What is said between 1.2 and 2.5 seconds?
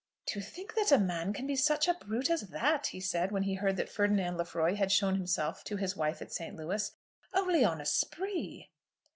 can be such a brute as